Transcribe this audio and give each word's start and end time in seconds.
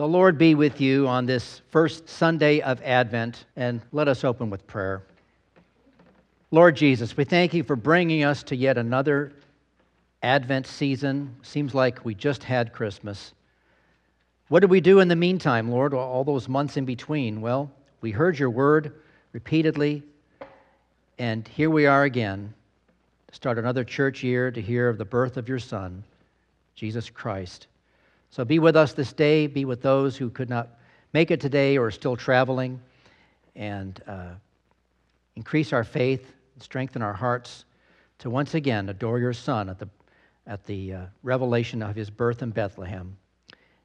The 0.00 0.08
Lord 0.08 0.38
be 0.38 0.54
with 0.54 0.80
you 0.80 1.06
on 1.08 1.26
this 1.26 1.60
first 1.68 2.08
Sunday 2.08 2.60
of 2.62 2.80
Advent, 2.80 3.44
and 3.54 3.82
let 3.92 4.08
us 4.08 4.24
open 4.24 4.48
with 4.48 4.66
prayer. 4.66 5.02
Lord 6.50 6.74
Jesus, 6.74 7.18
we 7.18 7.24
thank 7.24 7.52
you 7.52 7.62
for 7.62 7.76
bringing 7.76 8.24
us 8.24 8.42
to 8.44 8.56
yet 8.56 8.78
another 8.78 9.34
Advent 10.22 10.66
season. 10.66 11.36
Seems 11.42 11.74
like 11.74 12.02
we 12.02 12.14
just 12.14 12.42
had 12.42 12.72
Christmas. 12.72 13.34
What 14.48 14.60
did 14.60 14.70
we 14.70 14.80
do 14.80 15.00
in 15.00 15.08
the 15.08 15.16
meantime, 15.16 15.70
Lord, 15.70 15.92
all 15.92 16.24
those 16.24 16.48
months 16.48 16.78
in 16.78 16.86
between? 16.86 17.42
Well, 17.42 17.70
we 18.00 18.10
heard 18.10 18.38
your 18.38 18.48
word 18.48 18.94
repeatedly, 19.34 20.02
and 21.18 21.46
here 21.46 21.68
we 21.68 21.84
are 21.84 22.04
again 22.04 22.54
to 23.28 23.34
start 23.34 23.58
another 23.58 23.84
church 23.84 24.22
year 24.22 24.50
to 24.50 24.62
hear 24.62 24.88
of 24.88 24.96
the 24.96 25.04
birth 25.04 25.36
of 25.36 25.46
your 25.46 25.58
Son, 25.58 26.02
Jesus 26.74 27.10
Christ. 27.10 27.66
So 28.30 28.44
be 28.44 28.58
with 28.58 28.76
us 28.76 28.92
this 28.92 29.12
day. 29.12 29.46
Be 29.46 29.64
with 29.64 29.82
those 29.82 30.16
who 30.16 30.30
could 30.30 30.48
not 30.48 30.78
make 31.12 31.30
it 31.30 31.40
today 31.40 31.76
or 31.76 31.86
are 31.86 31.90
still 31.90 32.16
traveling. 32.16 32.80
And 33.56 34.00
uh, 34.06 34.34
increase 35.34 35.72
our 35.72 35.84
faith, 35.84 36.32
strengthen 36.60 37.02
our 37.02 37.12
hearts 37.12 37.64
to 38.20 38.30
once 38.30 38.54
again 38.54 38.88
adore 38.88 39.18
your 39.18 39.32
Son 39.32 39.68
at 39.68 39.78
the, 39.78 39.88
at 40.46 40.64
the 40.66 40.94
uh, 40.94 41.00
revelation 41.22 41.82
of 41.82 41.96
his 41.96 42.10
birth 42.10 42.42
in 42.42 42.50
Bethlehem. 42.50 43.16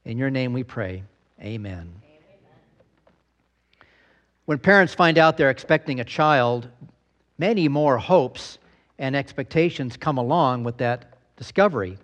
In 0.03 0.17
your 0.17 0.29
name 0.29 0.53
we 0.53 0.63
pray. 0.63 1.03
Amen. 1.41 1.91
Amen. 2.03 2.19
When 4.45 4.59
parents 4.59 4.93
find 4.93 5.17
out 5.17 5.37
they're 5.37 5.49
expecting 5.49 5.99
a 5.99 6.03
child, 6.03 6.67
many 7.39 7.67
more 7.67 7.97
hopes 7.97 8.59
and 8.99 9.15
expectations 9.15 9.97
come 9.97 10.17
along 10.17 10.63
with 10.63 10.77
that 10.77 11.17
discovery. 11.35 11.97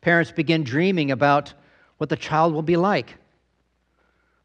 Parents 0.00 0.30
begin 0.30 0.64
dreaming 0.64 1.10
about 1.10 1.52
what 1.98 2.08
the 2.08 2.16
child 2.16 2.52
will 2.54 2.62
be 2.62 2.76
like. 2.76 3.16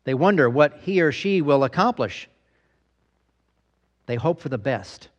They 0.04 0.14
wonder 0.14 0.50
what 0.50 0.80
he 0.82 1.02
or 1.02 1.12
she 1.12 1.42
will 1.42 1.64
accomplish. 1.64 2.28
They 4.06 4.16
hope 4.16 4.42
for 4.42 4.50
the 4.50 4.58
best. 4.58 5.10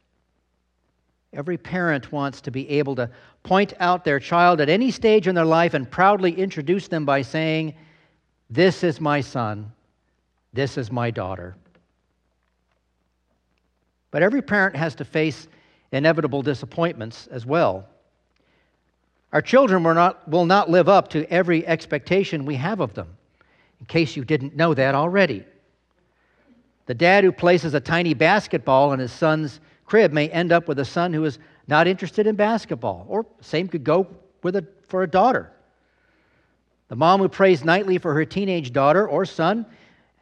Every 1.33 1.56
parent 1.56 2.12
wants 2.12 2.41
to 2.42 2.50
be 2.50 2.69
able 2.69 2.95
to 2.97 3.11
point 3.42 3.73
out 3.81 4.05
their 4.05 4.20
child 4.20 4.61
at 4.61 4.69
any 4.69 4.91
stage 4.91 5.27
in 5.27 5.34
their 5.34 5.45
life 5.45 5.75
and 5.75 5.91
proudly 5.91 6.33
introduce 6.33 6.89
them 6.89 7.05
by 7.05 7.23
saying, 7.23 7.75
This 8.51 8.84
is 8.84 9.01
my 9.01 9.20
son, 9.20 9.73
this 10.53 10.78
is 10.78 10.92
my 10.92 11.11
daughter. 11.11 11.56
But 14.11 14.23
every 14.23 14.42
parent 14.42 14.77
has 14.77 14.95
to 14.97 15.05
face 15.05 15.48
inevitable 15.91 16.42
disappointments 16.42 17.27
as 17.28 17.45
well. 17.45 17.89
Our 19.34 19.42
children 19.42 19.82
will 19.82 19.94
not, 19.94 20.28
will 20.28 20.46
not 20.46 20.70
live 20.70 20.88
up 20.88 21.08
to 21.08 21.28
every 21.28 21.66
expectation 21.66 22.44
we 22.44 22.54
have 22.54 22.78
of 22.78 22.94
them, 22.94 23.08
in 23.80 23.86
case 23.86 24.14
you 24.14 24.24
didn't 24.24 24.54
know 24.54 24.74
that 24.74 24.94
already. 24.94 25.44
The 26.86 26.94
dad 26.94 27.24
who 27.24 27.32
places 27.32 27.74
a 27.74 27.80
tiny 27.80 28.14
basketball 28.14 28.92
in 28.92 29.00
his 29.00 29.10
son's 29.10 29.58
crib 29.86 30.12
may 30.12 30.28
end 30.28 30.52
up 30.52 30.68
with 30.68 30.78
a 30.78 30.84
son 30.84 31.12
who 31.12 31.24
is 31.24 31.40
not 31.66 31.88
interested 31.88 32.28
in 32.28 32.36
basketball, 32.36 33.06
or 33.08 33.27
same 33.40 33.66
could 33.66 33.82
go 33.82 34.06
with 34.44 34.55
a, 34.55 34.64
for 34.86 35.02
a 35.02 35.10
daughter. 35.10 35.50
The 36.86 36.96
mom 36.96 37.20
who 37.20 37.28
prays 37.28 37.64
nightly 37.64 37.98
for 37.98 38.14
her 38.14 38.24
teenage 38.24 38.72
daughter 38.72 39.08
or 39.08 39.24
son 39.24 39.66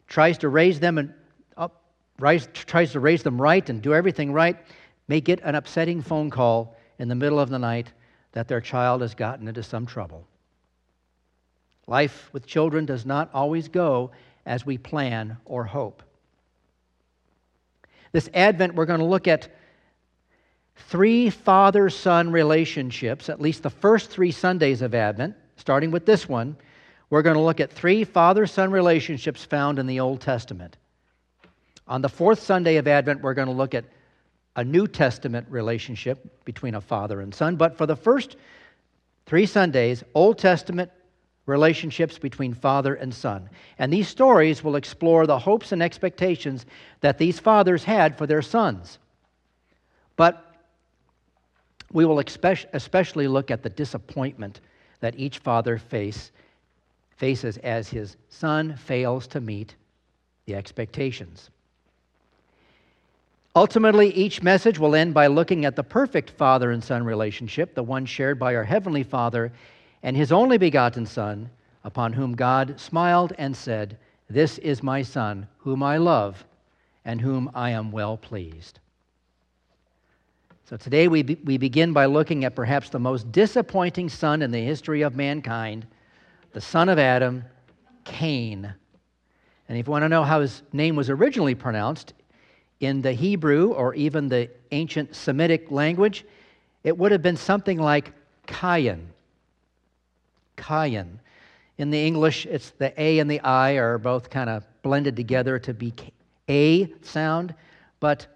tries 0.06 0.38
to 0.38 0.48
raise 0.48 0.80
them 0.80 0.96
and 0.96 1.12
up, 1.58 1.82
rise, 2.18 2.48
tries 2.54 2.92
to 2.92 3.00
raise 3.00 3.22
them 3.22 3.38
right 3.38 3.68
and 3.68 3.82
do 3.82 3.92
everything 3.92 4.32
right 4.32 4.56
may 5.06 5.20
get 5.20 5.42
an 5.42 5.54
upsetting 5.54 6.00
phone 6.00 6.30
call 6.30 6.78
in 6.98 7.08
the 7.08 7.14
middle 7.14 7.38
of 7.38 7.50
the 7.50 7.58
night 7.58 7.92
that 8.32 8.48
their 8.48 8.60
child 8.60 9.00
has 9.02 9.14
gotten 9.14 9.48
into 9.48 9.62
some 9.62 9.86
trouble. 9.86 10.26
Life 11.86 12.30
with 12.32 12.46
children 12.46 12.86
does 12.86 13.04
not 13.04 13.30
always 13.34 13.68
go 13.68 14.10
as 14.46 14.64
we 14.64 14.78
plan 14.78 15.36
or 15.44 15.64
hope. 15.64 16.02
This 18.12 18.28
Advent, 18.34 18.74
we're 18.74 18.86
going 18.86 19.00
to 19.00 19.06
look 19.06 19.28
at 19.28 19.48
three 20.76 21.30
father 21.30 21.90
son 21.90 22.30
relationships, 22.30 23.28
at 23.28 23.40
least 23.40 23.62
the 23.62 23.70
first 23.70 24.10
three 24.10 24.30
Sundays 24.30 24.82
of 24.82 24.94
Advent, 24.94 25.34
starting 25.56 25.90
with 25.90 26.06
this 26.06 26.28
one. 26.28 26.56
We're 27.10 27.22
going 27.22 27.36
to 27.36 27.42
look 27.42 27.60
at 27.60 27.72
three 27.72 28.04
father 28.04 28.46
son 28.46 28.70
relationships 28.70 29.44
found 29.44 29.78
in 29.78 29.86
the 29.86 30.00
Old 30.00 30.20
Testament. 30.20 30.76
On 31.88 32.00
the 32.00 32.08
fourth 32.08 32.40
Sunday 32.40 32.76
of 32.76 32.86
Advent, 32.86 33.22
we're 33.22 33.34
going 33.34 33.48
to 33.48 33.54
look 33.54 33.74
at 33.74 33.84
a 34.56 34.64
New 34.64 34.86
Testament 34.86 35.46
relationship 35.50 36.44
between 36.44 36.74
a 36.74 36.80
father 36.80 37.20
and 37.20 37.34
son. 37.34 37.56
But 37.56 37.76
for 37.76 37.86
the 37.86 37.96
first 37.96 38.36
three 39.26 39.46
Sundays, 39.46 40.04
Old 40.14 40.38
Testament 40.38 40.90
relationships 41.46 42.18
between 42.18 42.54
father 42.54 42.94
and 42.94 43.12
son. 43.12 43.48
And 43.78 43.92
these 43.92 44.08
stories 44.08 44.62
will 44.62 44.76
explore 44.76 45.26
the 45.26 45.38
hopes 45.38 45.72
and 45.72 45.82
expectations 45.82 46.66
that 47.00 47.18
these 47.18 47.40
fathers 47.40 47.82
had 47.82 48.16
for 48.16 48.26
their 48.26 48.42
sons. 48.42 48.98
But 50.16 50.54
we 51.90 52.04
will 52.04 52.20
especially 52.20 53.28
look 53.28 53.50
at 53.50 53.62
the 53.62 53.70
disappointment 53.70 54.60
that 55.00 55.18
each 55.18 55.38
father 55.38 55.78
face, 55.78 56.30
faces 57.16 57.58
as 57.58 57.88
his 57.88 58.16
son 58.28 58.76
fails 58.76 59.26
to 59.28 59.40
meet 59.40 59.74
the 60.46 60.54
expectations. 60.54 61.50
Ultimately, 63.54 64.10
each 64.14 64.42
message 64.42 64.78
will 64.78 64.94
end 64.94 65.12
by 65.12 65.26
looking 65.26 65.66
at 65.66 65.76
the 65.76 65.84
perfect 65.84 66.30
father 66.30 66.70
and 66.70 66.82
son 66.82 67.04
relationship, 67.04 67.74
the 67.74 67.82
one 67.82 68.06
shared 68.06 68.38
by 68.38 68.54
our 68.54 68.64
Heavenly 68.64 69.02
Father 69.02 69.52
and 70.02 70.16
His 70.16 70.32
only 70.32 70.56
begotten 70.56 71.04
Son, 71.04 71.50
upon 71.84 72.14
whom 72.14 72.34
God 72.34 72.80
smiled 72.80 73.34
and 73.38 73.54
said, 73.54 73.98
This 74.28 74.58
is 74.58 74.82
my 74.82 75.02
Son, 75.02 75.46
whom 75.58 75.82
I 75.82 75.98
love, 75.98 76.44
and 77.04 77.20
whom 77.20 77.50
I 77.54 77.70
am 77.70 77.92
well 77.92 78.16
pleased. 78.16 78.80
So 80.64 80.78
today 80.78 81.06
we, 81.08 81.22
be, 81.22 81.34
we 81.44 81.58
begin 81.58 81.92
by 81.92 82.06
looking 82.06 82.44
at 82.44 82.56
perhaps 82.56 82.88
the 82.88 82.98
most 82.98 83.30
disappointing 83.30 84.08
son 84.08 84.40
in 84.40 84.50
the 84.50 84.64
history 84.64 85.02
of 85.02 85.14
mankind, 85.14 85.86
the 86.52 86.60
son 86.62 86.88
of 86.88 86.98
Adam, 86.98 87.44
Cain. 88.04 88.72
And 89.68 89.78
if 89.78 89.86
you 89.86 89.90
want 89.90 90.04
to 90.04 90.08
know 90.08 90.24
how 90.24 90.40
his 90.40 90.62
name 90.72 90.96
was 90.96 91.10
originally 91.10 91.54
pronounced, 91.54 92.14
in 92.82 93.00
the 93.00 93.12
Hebrew 93.12 93.72
or 93.72 93.94
even 93.94 94.28
the 94.28 94.50
ancient 94.72 95.14
Semitic 95.14 95.70
language, 95.70 96.26
it 96.82 96.98
would 96.98 97.12
have 97.12 97.22
been 97.22 97.36
something 97.36 97.78
like 97.78 98.12
Cain. 98.46 99.08
Cain. 100.56 101.20
In 101.78 101.90
the 101.90 102.04
English, 102.04 102.44
it's 102.44 102.70
the 102.70 102.92
A 103.00 103.20
and 103.20 103.30
the 103.30 103.40
I 103.40 103.74
are 103.74 103.98
both 103.98 104.28
kind 104.28 104.50
of 104.50 104.64
blended 104.82 105.14
together 105.14 105.60
to 105.60 105.72
be 105.72 105.94
A 106.48 106.92
sound, 107.02 107.54
but 108.00 108.26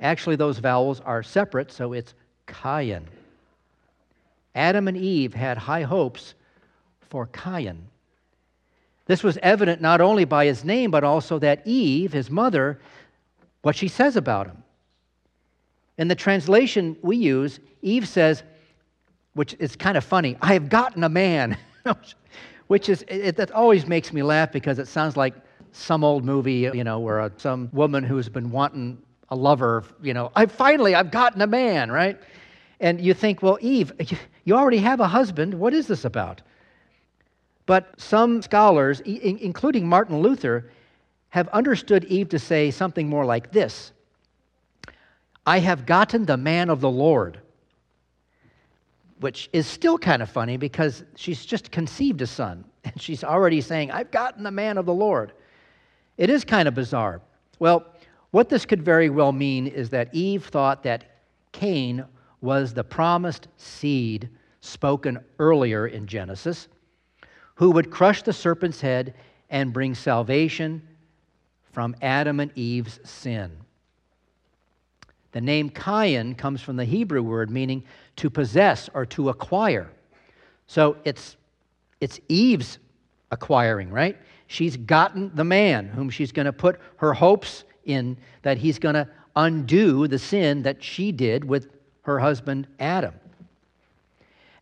actually 0.00 0.34
those 0.34 0.58
vowels 0.58 1.00
are 1.00 1.22
separate, 1.22 1.70
so 1.70 1.92
it's 1.92 2.12
Cain. 2.48 3.06
Adam 4.52 4.88
and 4.88 4.96
Eve 4.96 5.32
had 5.32 5.56
high 5.56 5.82
hopes 5.82 6.34
for 7.08 7.26
Cain. 7.26 7.86
This 9.06 9.22
was 9.22 9.38
evident 9.42 9.80
not 9.80 10.00
only 10.00 10.24
by 10.24 10.46
his 10.46 10.64
name, 10.64 10.90
but 10.90 11.04
also 11.04 11.38
that 11.38 11.64
Eve, 11.64 12.12
his 12.12 12.30
mother, 12.30 12.80
what 13.62 13.76
she 13.76 13.88
says 13.88 14.16
about 14.16 14.46
him. 14.46 14.62
In 15.98 16.08
the 16.08 16.14
translation 16.14 16.96
we 17.02 17.16
use, 17.16 17.60
Eve 17.82 18.06
says, 18.06 18.42
which 19.34 19.54
is 19.58 19.76
kind 19.76 19.96
of 19.96 20.04
funny, 20.04 20.36
I 20.42 20.52
have 20.52 20.68
gotten 20.68 21.04
a 21.04 21.08
man, 21.08 21.56
which 22.66 22.88
is, 22.88 23.04
it, 23.08 23.36
that 23.36 23.50
always 23.52 23.86
makes 23.86 24.12
me 24.12 24.22
laugh 24.22 24.52
because 24.52 24.78
it 24.78 24.88
sounds 24.88 25.16
like 25.16 25.34
some 25.72 26.04
old 26.04 26.24
movie, 26.24 26.70
you 26.74 26.84
know, 26.84 26.98
where 26.98 27.20
a, 27.20 27.32
some 27.36 27.70
woman 27.72 28.04
who's 28.04 28.28
been 28.28 28.50
wanting 28.50 28.98
a 29.30 29.36
lover, 29.36 29.84
you 30.02 30.12
know, 30.12 30.30
I 30.36 30.46
finally, 30.46 30.94
I've 30.94 31.10
gotten 31.10 31.40
a 31.40 31.46
man, 31.46 31.90
right? 31.90 32.20
And 32.80 33.00
you 33.00 33.14
think, 33.14 33.42
well, 33.42 33.58
Eve, 33.60 33.92
you 34.44 34.54
already 34.54 34.78
have 34.78 35.00
a 35.00 35.08
husband. 35.08 35.54
What 35.54 35.72
is 35.72 35.86
this 35.86 36.04
about? 36.04 36.42
But 37.64 37.94
some 37.98 38.42
scholars, 38.42 39.00
including 39.00 39.86
Martin 39.88 40.20
Luther, 40.20 40.70
have 41.32 41.48
understood 41.48 42.04
Eve 42.04 42.28
to 42.28 42.38
say 42.38 42.70
something 42.70 43.08
more 43.08 43.24
like 43.24 43.52
this 43.52 43.92
I 45.46 45.58
have 45.58 45.86
gotten 45.86 46.26
the 46.26 46.36
man 46.36 46.68
of 46.70 46.80
the 46.80 46.90
Lord. 46.90 47.40
Which 49.18 49.48
is 49.52 49.66
still 49.66 49.98
kind 49.98 50.20
of 50.20 50.28
funny 50.28 50.56
because 50.56 51.04
she's 51.16 51.46
just 51.46 51.70
conceived 51.70 52.20
a 52.22 52.26
son 52.26 52.64
and 52.84 53.00
she's 53.00 53.24
already 53.24 53.60
saying, 53.60 53.90
I've 53.90 54.10
gotten 54.10 54.42
the 54.44 54.50
man 54.50 54.76
of 54.76 54.84
the 54.84 54.92
Lord. 54.92 55.32
It 56.18 56.28
is 56.28 56.44
kind 56.44 56.68
of 56.68 56.74
bizarre. 56.74 57.22
Well, 57.58 57.86
what 58.30 58.50
this 58.50 58.66
could 58.66 58.82
very 58.82 59.08
well 59.08 59.32
mean 59.32 59.66
is 59.66 59.88
that 59.90 60.14
Eve 60.14 60.44
thought 60.44 60.82
that 60.82 61.22
Cain 61.52 62.04
was 62.42 62.74
the 62.74 62.84
promised 62.84 63.48
seed 63.56 64.28
spoken 64.60 65.18
earlier 65.38 65.86
in 65.86 66.06
Genesis, 66.06 66.68
who 67.54 67.70
would 67.70 67.90
crush 67.90 68.22
the 68.22 68.32
serpent's 68.32 68.82
head 68.82 69.14
and 69.48 69.72
bring 69.72 69.94
salvation 69.94 70.82
from 71.72 71.96
Adam 72.00 72.38
and 72.40 72.50
Eve's 72.54 73.00
sin. 73.02 73.50
The 75.32 75.40
name 75.40 75.70
Cain 75.70 76.34
comes 76.34 76.60
from 76.60 76.76
the 76.76 76.84
Hebrew 76.84 77.22
word 77.22 77.50
meaning 77.50 77.82
to 78.16 78.30
possess 78.30 78.88
or 78.94 79.06
to 79.06 79.30
acquire. 79.30 79.90
So 80.66 80.96
it's, 81.04 81.36
it's 82.00 82.20
Eve's 82.28 82.78
acquiring, 83.30 83.90
right? 83.90 84.18
She's 84.46 84.76
gotten 84.76 85.34
the 85.34 85.44
man 85.44 85.88
whom 85.88 86.10
she's 86.10 86.32
going 86.32 86.46
to 86.46 86.52
put 86.52 86.78
her 86.96 87.14
hopes 87.14 87.64
in 87.86 88.18
that 88.42 88.58
he's 88.58 88.78
going 88.78 88.94
to 88.94 89.08
undo 89.34 90.06
the 90.06 90.18
sin 90.18 90.62
that 90.62 90.82
she 90.82 91.10
did 91.10 91.44
with 91.44 91.72
her 92.02 92.18
husband 92.18 92.66
Adam. 92.78 93.14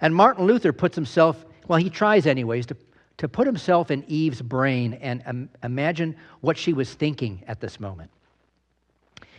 And 0.00 0.14
Martin 0.14 0.46
Luther 0.46 0.72
puts 0.72 0.94
himself, 0.94 1.44
well, 1.66 1.78
he 1.78 1.90
tries 1.90 2.26
anyways, 2.26 2.66
to, 2.66 2.76
to 3.20 3.28
put 3.28 3.46
himself 3.46 3.90
in 3.90 4.02
Eve's 4.08 4.40
brain 4.40 4.94
and 4.94 5.22
um, 5.26 5.50
imagine 5.62 6.16
what 6.40 6.56
she 6.56 6.72
was 6.72 6.94
thinking 6.94 7.44
at 7.46 7.60
this 7.60 7.78
moment. 7.78 8.10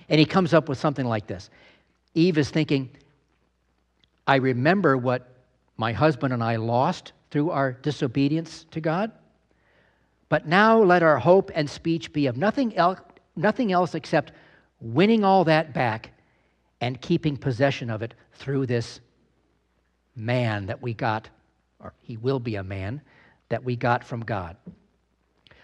And 0.07 0.19
he 0.19 0.25
comes 0.25 0.53
up 0.53 0.69
with 0.69 0.77
something 0.77 1.07
like 1.07 1.25
this 1.25 1.49
Eve 2.13 2.37
is 2.37 2.51
thinking, 2.51 2.91
I 4.27 4.35
remember 4.35 4.97
what 4.97 5.35
my 5.77 5.93
husband 5.93 6.31
and 6.31 6.43
I 6.43 6.57
lost 6.57 7.13
through 7.31 7.49
our 7.49 7.71
disobedience 7.71 8.67
to 8.69 8.81
God. 8.81 9.11
But 10.29 10.45
now 10.45 10.77
let 10.77 11.01
our 11.01 11.17
hope 11.17 11.49
and 11.55 11.67
speech 11.67 12.13
be 12.13 12.27
of 12.27 12.37
nothing 12.37 12.77
else, 12.77 12.99
nothing 13.35 13.71
else 13.71 13.95
except 13.95 14.31
winning 14.79 15.23
all 15.23 15.43
that 15.45 15.73
back 15.73 16.11
and 16.81 17.01
keeping 17.01 17.35
possession 17.35 17.89
of 17.89 18.03
it 18.03 18.13
through 18.33 18.67
this 18.67 18.99
man 20.15 20.67
that 20.67 20.83
we 20.83 20.93
got, 20.93 21.29
or 21.79 21.93
he 22.03 22.15
will 22.17 22.39
be 22.39 22.57
a 22.57 22.63
man, 22.63 23.01
that 23.51 23.63
we 23.63 23.75
got 23.75 24.03
from 24.03 24.21
God. 24.21 24.57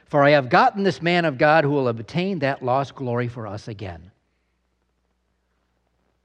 For 0.06 0.24
I 0.24 0.30
have 0.32 0.50
gotten 0.50 0.84
this 0.84 1.02
man 1.02 1.26
of 1.26 1.38
God 1.38 1.64
who 1.64 1.72
will 1.72 1.90
obtain 1.90 2.40
that 2.40 2.64
lost 2.64 2.96
glory 2.96 3.28
for 3.28 3.48
us 3.48 3.68
again. 3.68 4.12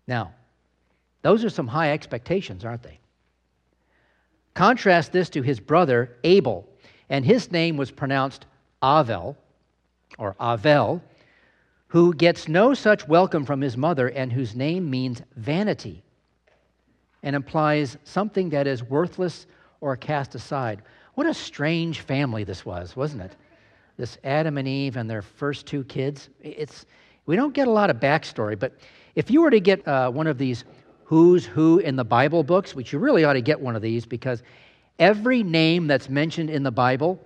Now, 0.06 0.35
those 1.23 1.44
are 1.44 1.50
some 1.50 1.67
high 1.67 1.93
expectations, 1.93 2.64
aren't 2.64 2.82
they? 2.82 2.99
Contrast 4.55 5.12
this 5.12 5.31
to 5.31 5.43
his 5.43 5.59
brother 5.59 6.17
Abel, 6.25 6.69
and 7.09 7.25
his 7.25 7.50
name 7.50 7.76
was 7.76 7.91
pronounced 7.91 8.47
Avel, 8.82 9.37
or 10.19 10.35
Avel, 10.41 11.00
who 11.88 12.15
gets 12.15 12.49
no 12.49 12.75
such 12.75 13.08
welcome 13.08 13.44
from 13.44 13.61
his 13.61 13.76
mother 13.76 14.08
and 14.08 14.32
whose 14.32 14.55
name 14.55 14.88
means 14.91 15.23
vanity 15.37 16.03
and 17.23 17.37
implies 17.37 17.97
something 18.05 18.50
that 18.50 18.67
is 18.67 18.82
worthless 18.82 19.47
or 19.81 19.97
cast 19.97 20.35
aside. 20.35 20.82
What 21.14 21.26
a 21.26 21.35
strange 21.35 22.00
family 22.00 22.44
this 22.44 22.64
was, 22.64 22.97
wasn't 22.97 23.23
it? 23.23 23.37
This 23.97 24.19
Adam 24.25 24.56
and 24.56 24.67
Eve 24.67 24.97
and 24.97 25.09
their 25.09 25.23
first 25.23 25.67
two 25.67 25.85
kids. 25.85 26.31
It's, 26.41 26.87
we 27.26 27.37
don't 27.37 27.53
get 27.53 27.69
a 27.69 27.70
lot 27.70 27.91
of 27.91 27.97
backstory, 27.99 28.59
but 28.59 28.73
if 29.14 29.31
you 29.31 29.43
were 29.43 29.50
to 29.50 29.61
get 29.61 29.87
uh, 29.87 30.11
one 30.11 30.26
of 30.26 30.38
these 30.38 30.64
who's 31.05 31.44
who 31.44 31.79
in 31.79 31.97
the 31.97 32.05
Bible 32.05 32.43
books, 32.43 32.75
which 32.75 32.93
you 32.93 32.99
really 32.99 33.25
ought 33.25 33.35
to 33.35 33.43
get 33.43 33.61
one 33.61 33.76
of 33.76 33.82
these 33.82 34.06
because 34.06 34.43
every 34.99 35.43
name 35.43 35.87
that's 35.87 36.09
mentioned 36.09 36.49
in 36.49 36.62
the 36.62 36.70
Bible, 36.70 37.23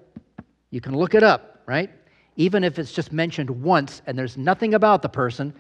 you 0.71 0.81
can 0.81 0.97
look 0.97 1.15
it 1.15 1.23
up, 1.23 1.63
right? 1.67 1.91
Even 2.35 2.65
if 2.65 2.81
it's 2.81 2.93
just 2.93 3.13
mentioned 3.13 3.49
once 3.49 4.03
and 4.07 4.19
there's 4.19 4.37
nothing 4.37 4.75
about 4.75 5.03
the 5.03 5.09
person, 5.09 5.55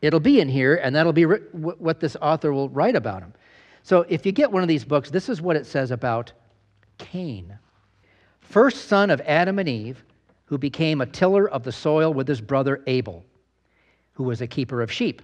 it'll 0.00 0.20
be 0.20 0.40
in 0.40 0.48
here 0.48 0.76
and 0.76 0.94
that'll 0.94 1.12
be 1.12 1.24
what 1.24 1.98
this 1.98 2.16
author 2.22 2.52
will 2.52 2.68
write 2.68 2.94
about 2.94 3.22
him. 3.22 3.34
So 3.82 4.06
if 4.08 4.24
you 4.24 4.30
get 4.30 4.52
one 4.52 4.62
of 4.62 4.68
these 4.68 4.84
books, 4.84 5.10
this 5.10 5.28
is 5.28 5.42
what 5.42 5.56
it 5.56 5.66
says 5.66 5.90
about 5.90 6.32
Cain. 7.00 7.58
First 8.40 8.88
son 8.88 9.10
of 9.10 9.20
Adam 9.22 9.58
and 9.58 9.68
Eve, 9.68 10.04
who 10.44 10.58
became 10.58 11.00
a 11.00 11.06
tiller 11.06 11.48
of 11.48 11.64
the 11.64 11.72
soil 11.72 12.12
with 12.12 12.28
his 12.28 12.40
brother 12.40 12.82
Abel, 12.86 13.24
who 14.12 14.24
was 14.24 14.40
a 14.40 14.46
keeper 14.46 14.82
of 14.82 14.92
sheep. 14.92 15.22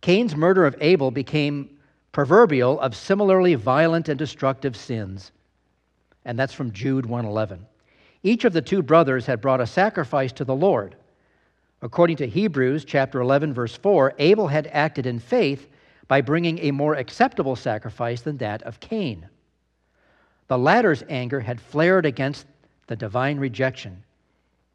Cain's 0.00 0.36
murder 0.36 0.64
of 0.64 0.76
Abel 0.80 1.10
became 1.10 1.78
proverbial 2.12 2.80
of 2.80 2.94
similarly 2.94 3.54
violent 3.54 4.08
and 4.08 4.18
destructive 4.18 4.76
sins. 4.76 5.32
And 6.24 6.38
that's 6.38 6.52
from 6.52 6.72
Jude 6.72 7.06
111. 7.06 7.66
Each 8.22 8.44
of 8.44 8.52
the 8.52 8.62
two 8.62 8.82
brothers 8.82 9.26
had 9.26 9.40
brought 9.40 9.60
a 9.60 9.66
sacrifice 9.66 10.32
to 10.34 10.44
the 10.44 10.54
Lord. 10.54 10.96
According 11.82 12.16
to 12.16 12.26
Hebrews 12.26 12.84
chapter 12.84 13.20
11 13.20 13.54
verse 13.54 13.76
4, 13.76 14.14
Abel 14.18 14.48
had 14.48 14.68
acted 14.72 15.06
in 15.06 15.18
faith 15.18 15.68
by 16.08 16.20
bringing 16.20 16.58
a 16.58 16.70
more 16.70 16.94
acceptable 16.94 17.56
sacrifice 17.56 18.20
than 18.20 18.36
that 18.38 18.62
of 18.62 18.80
Cain. 18.80 19.28
The 20.48 20.58
latter's 20.58 21.04
anger 21.08 21.40
had 21.40 21.60
flared 21.60 22.06
against 22.06 22.46
the 22.86 22.96
divine 22.96 23.38
rejection. 23.38 24.02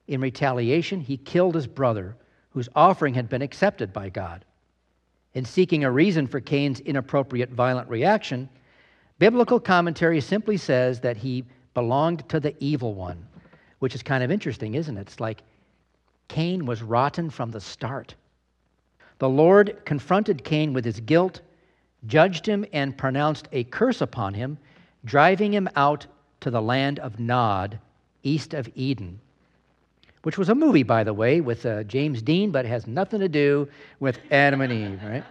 In 0.08 0.22
retaliation, 0.22 1.02
he 1.02 1.18
killed 1.18 1.56
his 1.56 1.68
brother, 1.68 2.16
whose 2.52 2.70
offering 2.76 3.16
had 3.16 3.28
been 3.28 3.42
accepted 3.42 3.92
by 3.92 4.10
God. 4.10 4.46
In 5.34 5.46
seeking 5.46 5.84
a 5.84 5.92
reason 5.92 6.28
for 6.28 6.40
Cain's 6.40 6.80
inappropriate 6.82 7.50
violent 7.50 7.90
reaction, 7.90 8.50
biblical 9.18 9.60
commentary 9.60 10.22
simply 10.22 10.58
says 10.58 11.00
that 11.00 11.18
he 11.18 11.44
belonged 11.74 12.30
to 12.30 12.40
the 12.40 12.56
evil 12.60 12.94
one, 12.94 13.26
which 13.80 13.96
is 13.96 14.04
kind 14.04 14.24
of 14.24 14.30
interesting, 14.30 14.76
isn't 14.76 14.98
it? 14.98 15.02
It's 15.02 15.20
like 15.20 15.42
Cain 16.28 16.68
was 16.68 16.84
rotten 16.84 17.32
from 17.32 17.50
the 17.50 17.62
start. 17.62 18.14
The 19.18 19.30
Lord 19.30 19.82
confronted 19.86 20.44
Cain 20.44 20.74
with 20.74 20.86
his 20.86 21.00
guilt, 21.00 21.42
judged 22.06 22.46
him, 22.46 22.64
and 22.74 22.96
pronounced 22.96 23.48
a 23.52 23.64
curse 23.64 24.02
upon 24.02 24.36
him, 24.36 24.60
driving 25.06 25.54
him 25.54 25.70
out 25.76 26.06
to 26.42 26.52
the 26.52 26.62
land 26.62 27.00
of 27.00 27.20
Nod, 27.20 27.80
east 28.24 28.54
of 28.54 28.70
Eden, 28.76 29.20
which 30.24 30.38
was 30.38 30.50
a 30.50 30.56
movie, 30.56 30.84
by 30.84 31.04
the 31.04 31.14
way, 31.14 31.42
with 31.42 31.66
uh, 31.66 31.84
James 31.84 32.22
Dean, 32.22 32.52
but 32.52 32.66
has 32.66 32.88
nothing 32.88 33.20
to 33.20 33.30
do 33.30 33.68
with 34.00 34.20
Adam 34.32 34.62
and 34.62 34.72
Eve, 34.72 35.02
right? 35.04 35.24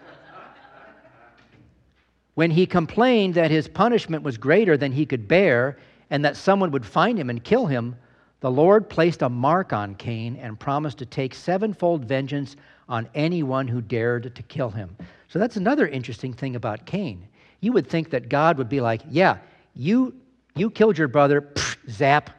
when 2.35 2.51
he 2.51 2.67
complained 2.67 3.35
that 3.35 3.51
his 3.51 3.69
punishment 3.69 4.23
was 4.23 4.39
greater 4.39 4.77
than 4.77 4.93
he 4.93 5.05
could 5.05 5.29
bear 5.29 5.77
and 6.11 6.25
that 6.25 6.37
someone 6.37 6.71
would 6.71 6.87
find 6.87 7.19
him 7.19 7.31
and 7.31 7.45
kill 7.45 7.67
him, 7.67 7.97
the 8.41 8.51
Lord 8.51 8.89
placed 8.89 9.23
a 9.23 9.29
mark 9.29 9.73
on 9.73 9.95
Cain 9.95 10.37
and 10.37 10.59
promised 10.59 10.99
to 10.99 11.07
take 11.07 11.35
sevenfold 11.35 12.05
vengeance 12.05 12.57
on 12.89 13.09
anyone 13.15 13.69
who 13.69 13.81
dared 13.81 14.35
to 14.35 14.43
kill 14.45 14.71
him. 14.71 14.97
So 15.29 15.39
that's 15.39 15.57
another 15.57 15.87
interesting 15.87 16.33
thing 16.33 16.57
about 16.57 16.85
Cain. 16.85 17.27
You 17.61 17.73
would 17.73 17.87
think 17.87 18.11
that 18.11 18.29
God 18.29 18.59
would 18.59 18.69
be 18.69 18.81
like, 18.81 19.03
yeah, 19.09 19.39
you, 19.75 20.15
you 20.55 20.71
killed 20.71 20.99
your 20.99 21.09
brother, 21.09 21.53
zap, 21.89 22.31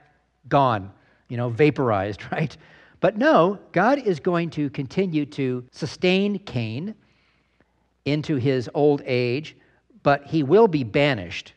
gone, 0.50 0.92
you 1.30 1.38
know, 1.38 1.50
vaporized, 1.50 2.22
right? 2.32 2.56
But 3.00 3.18
no, 3.18 3.60
God 3.72 4.00
is 4.00 4.20
going 4.20 4.50
to 4.52 4.70
continue 4.70 5.26
to 5.28 5.66
sustain 5.72 6.40
Cain 6.40 6.96
into 8.06 8.36
his 8.36 8.70
old 8.74 9.02
age, 9.06 9.56
but 10.04 10.26
he 10.26 10.44
will 10.44 10.68
be 10.68 10.84
banished. 10.84 11.54